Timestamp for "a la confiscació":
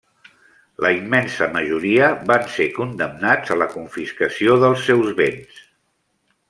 3.57-4.61